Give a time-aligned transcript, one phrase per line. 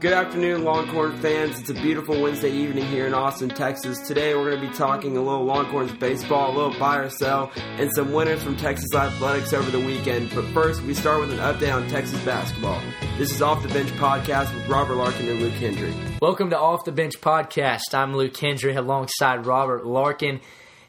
[0.00, 1.58] Good afternoon, Longhorn fans.
[1.58, 3.98] It's a beautiful Wednesday evening here in Austin, Texas.
[4.06, 7.50] Today we're going to be talking a little Longhorns baseball, a little buy or sell,
[7.56, 10.30] and some winners from Texas Athletics over the weekend.
[10.32, 12.80] But first, we start with an update on Texas basketball.
[13.16, 15.92] This is Off the Bench podcast with Robert Larkin and Luke Hendry.
[16.22, 17.92] Welcome to Off the Bench podcast.
[17.92, 20.40] I'm Luke Hendry alongside Robert Larkin.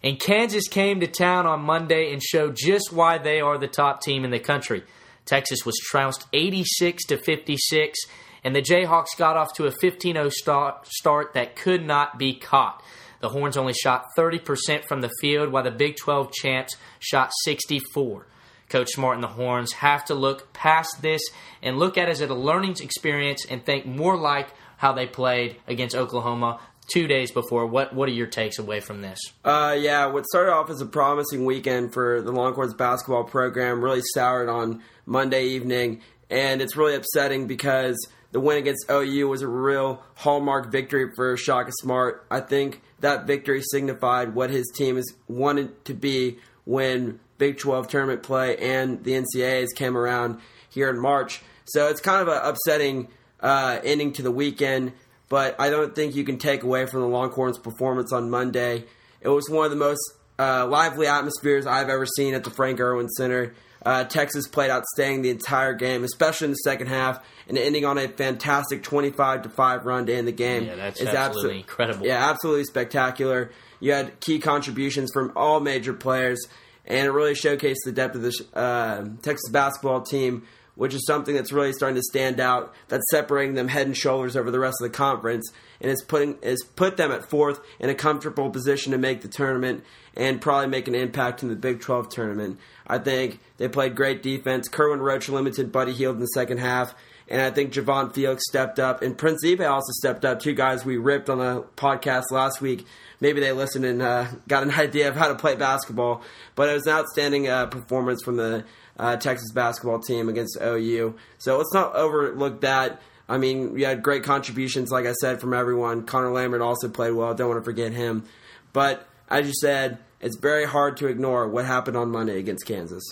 [0.03, 4.03] And Kansas came to town on Monday and showed just why they are the top
[4.03, 4.83] team in the country.
[5.25, 7.97] Texas was trounced 86 to 56
[8.43, 12.83] and the Jayhawks got off to a 15 0 start, that could not be caught.
[13.19, 18.25] The Horns only shot 30% from the field, while the Big 12 champs shot 64.
[18.69, 21.21] Coach Smart and the Horns have to look past this
[21.61, 25.57] and look at it as a learning experience and think more like how they played
[25.67, 26.59] against Oklahoma
[26.93, 27.65] two days before.
[27.65, 29.19] What what are your takes away from this?
[29.43, 34.01] Uh, yeah, what started off as a promising weekend for the Longhorns basketball program really
[34.13, 37.97] soured on Monday evening, and it's really upsetting because
[38.31, 42.25] the win against OU was a real hallmark victory for Shaka Smart.
[42.29, 47.87] I think that victory signified what his team has wanted to be when Big 12
[47.87, 51.41] tournament play and the NCAAs came around here in March.
[51.65, 53.07] So it's kind of an upsetting
[53.39, 54.93] uh, ending to the weekend,
[55.29, 58.85] but I don't think you can take away from the Longhorns' performance on Monday.
[59.21, 60.01] It was one of the most
[60.37, 63.53] uh, lively atmospheres I've ever seen at the Frank Erwin Center.
[63.85, 67.97] Uh, Texas played outstanding the entire game, especially in the second half, and ending on
[67.97, 70.65] a fantastic 25 to 5 run to end the game.
[70.65, 72.05] Yeah, that's absolutely abso- incredible.
[72.05, 73.51] Yeah, absolutely spectacular.
[73.79, 76.45] You had key contributions from all major players,
[76.85, 81.35] and it really showcased the depth of the uh, Texas basketball team, which is something
[81.35, 82.73] that's really starting to stand out.
[82.89, 85.49] That's separating them head and shoulders over the rest of the conference,
[85.79, 89.27] and it's putting is put them at fourth in a comfortable position to make the
[89.29, 89.83] tournament
[90.19, 92.59] and probably make an impact in the Big 12 tournament.
[92.85, 94.67] I think they played great defense.
[94.67, 96.93] Kerwin Roach limited Buddy Hield in the second half.
[97.29, 99.01] And I think Javan Felix stepped up.
[99.01, 100.41] And Prince Ibeh also stepped up.
[100.41, 102.85] Two guys we ripped on the podcast last week.
[103.21, 106.21] Maybe they listened and uh, got an idea of how to play basketball.
[106.55, 108.65] But it was an outstanding uh, performance from the
[108.97, 111.15] uh, Texas basketball team against OU.
[111.37, 113.01] So let's not overlook that.
[113.29, 116.03] I mean, we had great contributions, like I said, from everyone.
[116.03, 117.33] Connor Lammert also played well.
[117.33, 118.25] Don't want to forget him.
[118.73, 123.03] But as you said, it's very hard to ignore what happened on Monday against Kansas.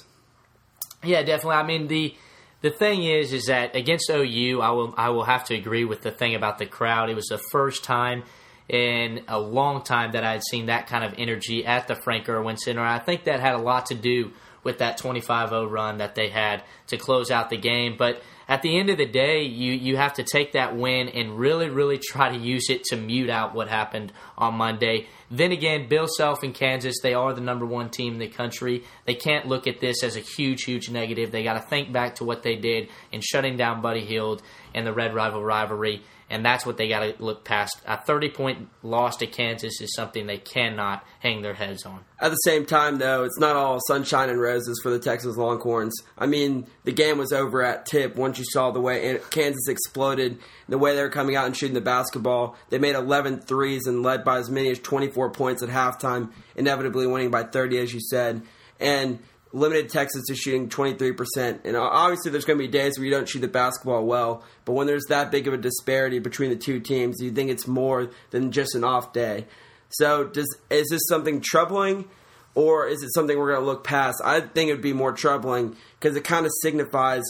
[1.04, 1.56] Yeah, definitely.
[1.56, 2.16] I mean the
[2.62, 6.02] the thing is, is that against OU, I will I will have to agree with
[6.02, 7.10] the thing about the crowd.
[7.10, 8.24] It was the first time
[8.68, 12.28] in a long time that I had seen that kind of energy at the Frank
[12.28, 12.82] Erwin Center.
[12.82, 16.64] I think that had a lot to do with that 25-0 run that they had
[16.88, 17.96] to close out the game.
[17.98, 21.38] But at the end of the day, you you have to take that win and
[21.38, 25.08] really, really try to use it to mute out what happened on Monday.
[25.30, 28.84] Then again, Bill Self in Kansas, they are the number one team in the country.
[29.06, 31.32] They can't look at this as a huge, huge negative.
[31.32, 34.42] They got to think back to what they did in shutting down Buddy Hield
[34.74, 37.80] and the Red River rivalry and that's what they got to look past.
[37.86, 42.02] A 30 point loss to Kansas is something they cannot hang their heads on.
[42.20, 45.96] At the same time, though, it's not all sunshine and roses for the Texas Longhorns.
[46.18, 50.40] I mean, the game was over at tip once you saw the way Kansas exploded,
[50.68, 52.58] the way they were coming out and shooting the basketball.
[52.70, 57.08] They made 11 threes and led by as many as 24 points at halftime, inevitably
[57.08, 58.42] winning by 30, as you said.
[58.80, 59.20] And
[59.54, 61.66] limited Texas to shooting 23%.
[61.66, 64.74] And obviously, there's going to be days where you don't shoot the basketball well, but
[64.74, 68.10] when there's that big of a disparity between the two teams, you think it's more
[68.32, 69.46] than just an off day.
[69.90, 72.06] So, does is this something troubling,
[72.56, 74.22] or is it something we're going to look past?
[74.24, 77.24] I think it would be more troubling because it kind of signifies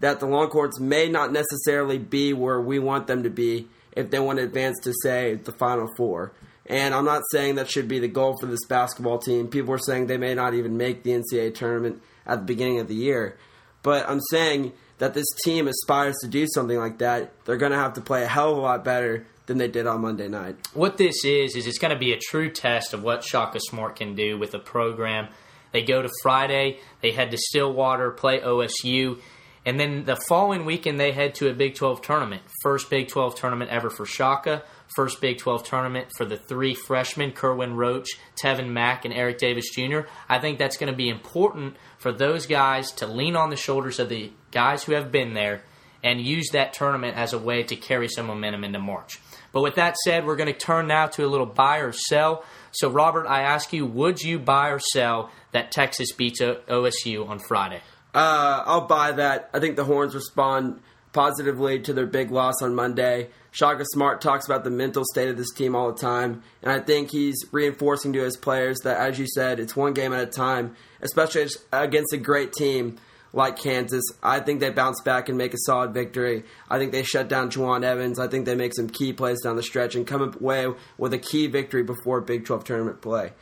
[0.00, 4.18] that the Longhorns may not necessarily be where we want them to be if they
[4.18, 6.32] want to advance to, say, the Final Four.
[6.66, 9.48] And I'm not saying that should be the goal for this basketball team.
[9.48, 12.88] People were saying they may not even make the NCAA tournament at the beginning of
[12.88, 13.36] the year.
[13.82, 17.32] But I'm saying that this team aspires to do something like that.
[17.44, 19.86] They're going to have to play a hell of a lot better than they did
[19.86, 20.56] on Monday night.
[20.72, 23.96] What this is, is it's going to be a true test of what Shaka Smart
[23.96, 25.28] can do with a program.
[25.72, 29.20] They go to Friday, they head to Stillwater, play OSU.
[29.66, 32.42] And then the following weekend, they head to a Big 12 tournament.
[32.62, 34.62] First Big 12 tournament ever for Shaka
[34.94, 38.08] first Big 12 tournament for the three freshmen, Kerwin Roach,
[38.40, 40.00] Tevin Mack, and Eric Davis Jr.
[40.28, 43.98] I think that's going to be important for those guys to lean on the shoulders
[43.98, 45.62] of the guys who have been there
[46.02, 49.18] and use that tournament as a way to carry some momentum into March.
[49.52, 52.44] But with that said, we're going to turn now to a little buy or sell.
[52.72, 57.38] So, Robert, I ask you, would you buy or sell that Texas beats OSU on
[57.38, 57.80] Friday?
[58.14, 59.50] Uh, I'll buy that.
[59.52, 60.80] I think the Horns respond
[61.12, 63.28] positively to their big loss on Monday.
[63.50, 66.80] Shaka Smart talks about the mental state of this team all the time, and I
[66.80, 70.26] think he's reinforcing to his players that, as you said, it's one game at a
[70.26, 72.96] time, especially against a great team
[73.32, 74.04] like Kansas.
[74.22, 76.44] I think they bounce back and make a solid victory.
[76.68, 78.18] I think they shut down Jawun Evans.
[78.18, 81.18] I think they make some key plays down the stretch and come away with a
[81.18, 83.32] key victory before Big 12 tournament play.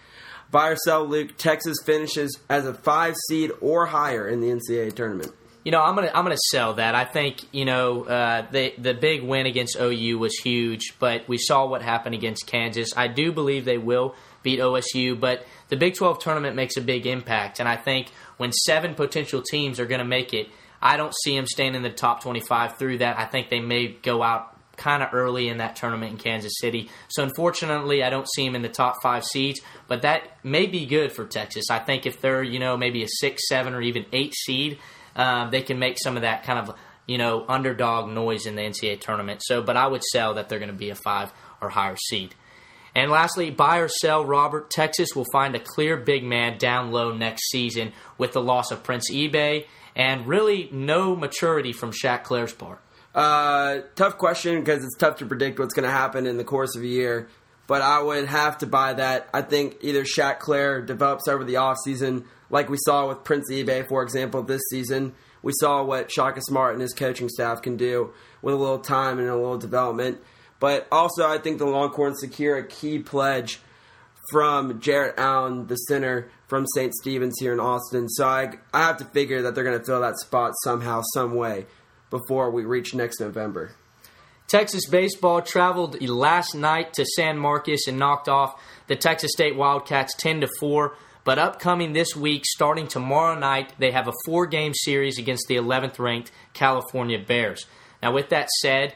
[0.52, 1.36] Buy or sell, Luke.
[1.38, 5.32] Texas finishes as a five seed or higher in the NCAA tournament.
[5.64, 6.94] You know, I'm gonna I'm gonna sell that.
[6.94, 11.38] I think you know uh, the the big win against OU was huge, but we
[11.38, 12.90] saw what happened against Kansas.
[12.96, 17.06] I do believe they will beat OSU, but the Big 12 tournament makes a big
[17.06, 20.48] impact, and I think when seven potential teams are going to make it,
[20.82, 23.18] I don't see them staying in the top 25 through that.
[23.18, 26.88] I think they may go out kind of early in that tournament in Kansas City.
[27.08, 30.86] So unfortunately, I don't see him in the top five seeds, but that may be
[30.86, 31.70] good for Texas.
[31.70, 34.78] I think if they're you know maybe a six, seven, or even eight seed
[35.16, 36.76] um, they can make some of that kind of
[37.06, 39.42] you know underdog noise in the NCAA tournament.
[39.42, 42.34] So, but I would sell that they're going to be a five or higher seed.
[42.94, 44.70] And lastly, buy or sell Robert.
[44.70, 48.82] Texas will find a clear big man down low next season with the loss of
[48.82, 49.64] Prince Ibeh
[49.96, 52.80] and really no maturity from Shaq Cleare's part.
[53.14, 56.76] Uh, tough question because it's tough to predict what's going to happen in the course
[56.76, 57.28] of a year.
[57.66, 59.28] But I would have to buy that.
[59.32, 63.88] I think either Shaq Cleare develops over the offseason like we saw with Prince Ibeh,
[63.88, 65.14] for example, this season.
[65.42, 68.12] We saw what Shaka Smart and his coaching staff can do
[68.42, 70.20] with a little time and a little development.
[70.60, 73.58] But also, I think the Longhorns secure a key pledge
[74.30, 76.94] from Jarrett Allen, the center from St.
[76.94, 78.08] Stephen's here in Austin.
[78.08, 81.34] So I, I have to figure that they're going to fill that spot somehow, some
[81.34, 81.66] way,
[82.12, 83.72] before we reach next November.
[84.46, 90.14] Texas baseball traveled last night to San Marcos and knocked off the Texas State Wildcats
[90.18, 90.94] 10 to 4.
[91.24, 95.56] But upcoming this week, starting tomorrow night, they have a four game series against the
[95.56, 97.64] 11th ranked California Bears.
[98.02, 98.94] Now, with that said,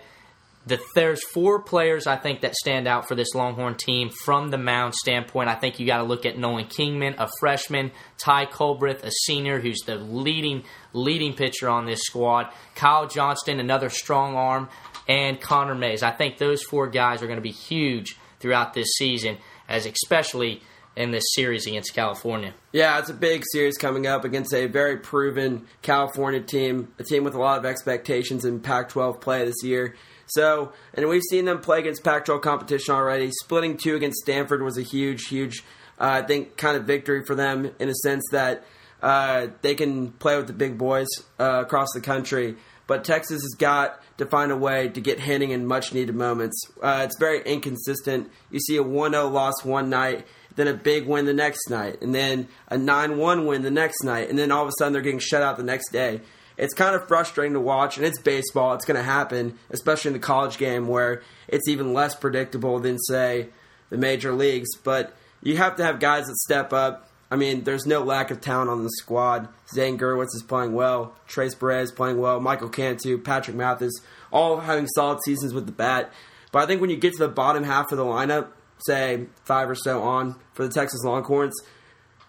[0.67, 4.59] the, there's four players I think that stand out for this Longhorn team from the
[4.59, 5.49] mound standpoint.
[5.49, 9.61] I think you got to look at Nolan Kingham, a freshman, Ty Culbreth, a senior
[9.61, 14.69] who's the leading leading pitcher on this squad, Kyle Johnston, another strong arm,
[15.09, 16.03] and Connor Mayes.
[16.03, 19.39] I think those four guys are going to be huge throughout this season,
[19.69, 20.63] as especially
[20.97, 22.55] in this series against California.
[22.73, 27.23] Yeah, it's a big series coming up against a very proven California team, a team
[27.23, 29.95] with a lot of expectations in Pac 12 play this year.
[30.27, 33.31] So, and we've seen them play against Pac 12 competition already.
[33.31, 35.63] Splitting two against Stanford was a huge, huge,
[36.01, 38.65] uh, I think, kind of victory for them in a sense that
[39.03, 41.09] uh, they can play with the big boys
[41.39, 42.57] uh, across the country.
[42.87, 46.61] But Texas has got to find a way to get hitting in much needed moments.
[46.81, 48.31] Uh, it's very inconsistent.
[48.51, 52.01] You see a 1 0 loss one night, then a big win the next night,
[52.01, 54.93] and then a 9 1 win the next night, and then all of a sudden
[54.93, 56.21] they're getting shut out the next day.
[56.57, 58.75] It's kind of frustrating to watch, and it's baseball.
[58.75, 62.99] It's going to happen, especially in the college game where it's even less predictable than,
[62.99, 63.49] say,
[63.91, 64.69] the major leagues.
[64.83, 67.11] But you have to have guys that step up.
[67.31, 69.49] I mean, there's no lack of talent on the squad.
[69.75, 71.15] Zane Gurwitz is playing well.
[71.27, 72.41] Trace Perez is playing well.
[72.41, 73.95] Michael Cantu, Patrick Mathis,
[74.31, 76.13] all having solid seasons with the bat.
[76.53, 78.49] But I think when you get to the bottom half of the lineup,
[78.87, 81.55] say five or so on for the Texas Longhorns,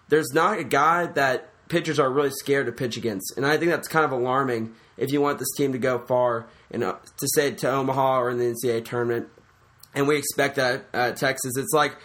[0.08, 3.70] there's not a guy that pitchers are really scared to pitch against, and I think
[3.70, 7.28] that's kind of alarming if you want this team to go far and uh, to
[7.34, 9.28] say to Omaha or in the NCAA tournament.
[9.94, 11.56] And we expect that at Texas.
[11.56, 11.96] It's like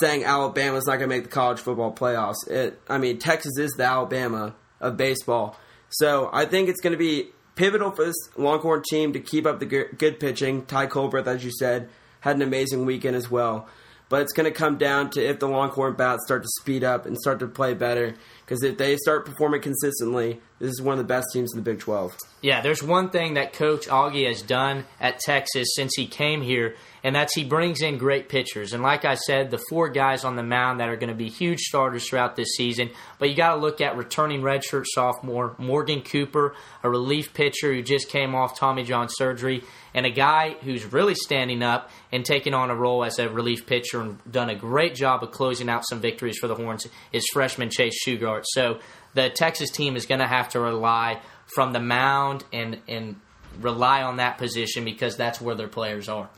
[0.00, 2.48] saying Alabama's not going to make the college football playoffs.
[2.48, 5.56] It, I mean, Texas is the Alabama of baseball,
[5.90, 9.60] so I think it's going to be pivotal for this Longhorn team to keep up
[9.60, 10.64] the good pitching.
[10.66, 11.88] Ty Culbreth, as you said,
[12.20, 13.68] had an amazing weekend as well
[14.12, 17.06] but it's going to come down to if the Longhorn bats start to speed up
[17.06, 18.14] and start to play better.
[18.52, 21.64] Because if they start performing consistently, this is one of the best teams in the
[21.64, 22.14] Big 12.
[22.42, 26.76] Yeah, there's one thing that Coach Augie has done at Texas since he came here,
[27.02, 28.74] and that's he brings in great pitchers.
[28.74, 31.30] And like I said, the four guys on the mound that are going to be
[31.30, 32.90] huge starters throughout this season.
[33.18, 37.80] But you got to look at returning redshirt sophomore Morgan Cooper, a relief pitcher who
[37.80, 42.54] just came off Tommy John surgery, and a guy who's really standing up and taking
[42.54, 45.86] on a role as a relief pitcher and done a great job of closing out
[45.86, 47.98] some victories for the Horns is freshman Chase
[48.44, 48.80] So
[49.14, 51.20] the Texas team is going to have to rely
[51.54, 53.16] from the mound and and
[53.60, 56.30] rely on that position because that's where their players are.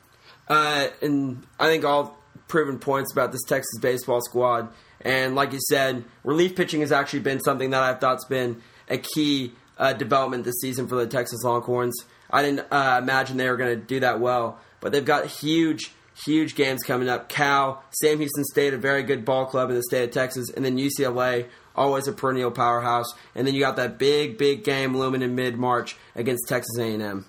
[0.48, 2.18] Uh, and I think all
[2.48, 4.68] proven points about this Texas baseball squad.
[5.00, 8.98] And like you said, relief pitching has actually been something that I thought's been a
[8.98, 11.94] key uh, development this season for the Texas Longhorns.
[12.30, 15.92] I didn't uh, imagine they were going to do that well, but they've got huge,
[16.24, 17.28] huge games coming up.
[17.28, 20.64] Cal, Sam Houston State, a very good ball club in the state of Texas, and
[20.64, 23.12] then UCLA, always a perennial powerhouse.
[23.34, 27.26] And then you got that big, big game looming in mid March against Texas A&M.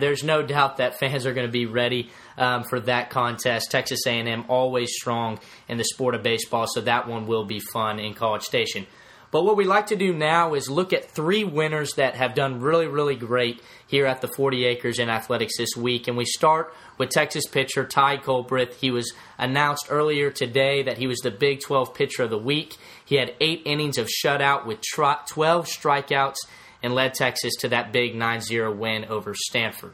[0.00, 3.70] There's no doubt that fans are going to be ready um, for that contest.
[3.70, 7.98] Texas A&M always strong in the sport of baseball, so that one will be fun
[7.98, 8.86] in College Station.
[9.30, 12.60] But what we like to do now is look at three winners that have done
[12.60, 16.08] really, really great here at the 40 Acres in Athletics this week.
[16.08, 18.74] And we start with Texas pitcher Ty Culbreth.
[18.74, 22.76] He was announced earlier today that he was the Big 12 pitcher of the week.
[23.04, 26.36] He had eight innings of shutout with 12 strikeouts
[26.82, 29.92] and led Texas to that big 9 0 win over Stanford.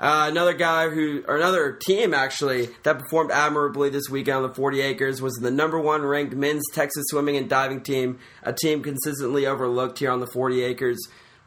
[0.00, 4.54] Uh, another guy who, or another team actually, that performed admirably this weekend on the
[4.54, 8.82] 40 acres was the number one ranked men's Texas swimming and diving team, a team
[8.82, 10.98] consistently overlooked here on the 40 acres.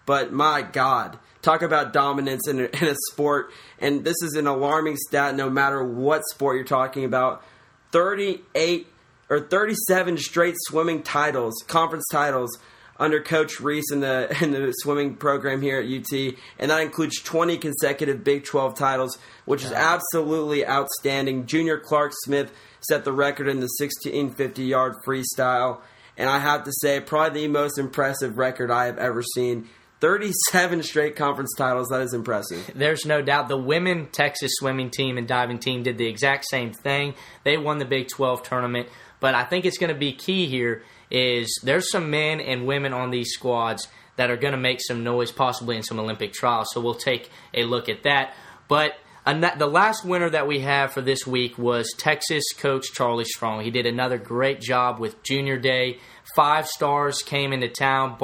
[0.05, 3.51] But my God, talk about dominance in a, in a sport.
[3.79, 7.43] And this is an alarming stat no matter what sport you're talking about.
[7.91, 8.88] 38
[9.31, 12.60] or 37 straight swimming titles, conference titles
[13.03, 17.22] under Coach Reese in the in the swimming program here at UT, and that includes
[17.22, 21.45] 20 consecutive Big 12 titles, which is absolutely outstanding.
[21.45, 25.81] Junior Clark Smith set the record in the 1650 yard freestyle,
[26.17, 29.67] and I have to say, probably the most impressive record I have ever seen.
[30.00, 31.88] 37 straight conference titles.
[31.88, 32.72] That is impressive.
[32.75, 33.48] There's no doubt.
[33.48, 37.15] The women Texas swimming team and diving team did the exact same thing.
[37.45, 38.89] They won the Big 12 tournament.
[39.22, 40.83] But I think it's going to be key here
[41.13, 45.03] is there's some men and women on these squads that are going to make some
[45.03, 46.67] noise, possibly in some Olympic trials.
[46.74, 48.34] So we'll take a look at that.
[48.67, 48.93] But
[49.25, 53.63] the last winner that we have for this week was Texas coach Charlie Strong.
[53.63, 56.00] He did another great job with Junior Day.
[56.36, 58.17] Five stars came into town.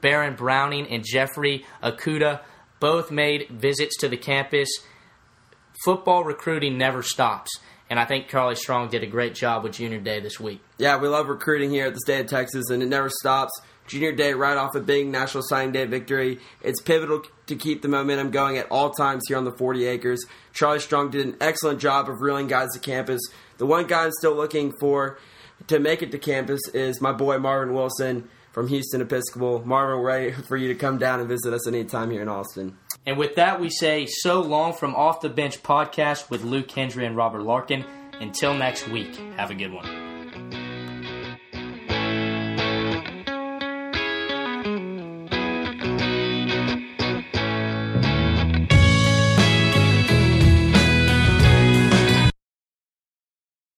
[0.00, 2.40] Baron Browning and Jeffrey Okudah
[2.80, 4.68] both made visits to the campus.
[5.84, 7.58] Football recruiting never stops.
[7.88, 10.60] And I think Charlie Strong did a great job with Junior Day this week.
[10.76, 13.52] Yeah, we love recruiting here at the state of Texas, and it never stops.
[13.86, 16.40] Junior Day right off a big National Signing Day victory.
[16.62, 20.24] It's pivotal to keep the momentum going at all times here on the 40 acres.
[20.52, 23.20] Charlie Strong did an excellent job of reeling guys to campus.
[23.58, 25.18] The one guy I'm still looking for
[25.68, 29.62] to make it to campus is my boy Marvin Wilson from Houston Episcopal.
[29.66, 32.78] Marvin, ready for you to come down and visit us anytime here in Austin.
[33.04, 37.04] And with that, we say so long from Off the Bench podcast with Luke Hendry
[37.04, 37.84] and Robert Larkin.
[38.18, 40.05] Until next week, have a good one.